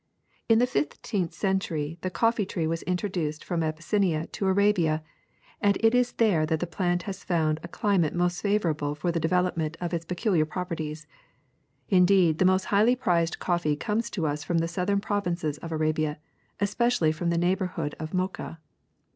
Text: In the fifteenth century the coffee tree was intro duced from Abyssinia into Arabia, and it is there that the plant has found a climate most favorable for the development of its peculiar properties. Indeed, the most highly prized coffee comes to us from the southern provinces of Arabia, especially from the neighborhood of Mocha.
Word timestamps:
In 0.49 0.57
the 0.57 0.65
fifteenth 0.65 1.31
century 1.31 1.99
the 2.01 2.09
coffee 2.09 2.47
tree 2.47 2.65
was 2.65 2.81
intro 2.87 3.07
duced 3.07 3.43
from 3.43 3.61
Abyssinia 3.61 4.21
into 4.21 4.47
Arabia, 4.47 5.03
and 5.61 5.77
it 5.81 5.93
is 5.93 6.13
there 6.13 6.43
that 6.47 6.59
the 6.59 6.65
plant 6.65 7.03
has 7.03 7.23
found 7.23 7.59
a 7.61 7.67
climate 7.67 8.15
most 8.15 8.41
favorable 8.41 8.95
for 8.95 9.11
the 9.11 9.19
development 9.19 9.77
of 9.79 9.93
its 9.93 10.03
peculiar 10.03 10.43
properties. 10.45 11.05
Indeed, 11.89 12.39
the 12.39 12.45
most 12.45 12.65
highly 12.73 12.95
prized 12.95 13.37
coffee 13.37 13.75
comes 13.75 14.09
to 14.09 14.25
us 14.25 14.43
from 14.43 14.57
the 14.57 14.67
southern 14.67 15.01
provinces 15.01 15.59
of 15.59 15.71
Arabia, 15.71 16.17
especially 16.59 17.11
from 17.11 17.29
the 17.29 17.37
neighborhood 17.37 17.93
of 17.99 18.11
Mocha. 18.11 18.59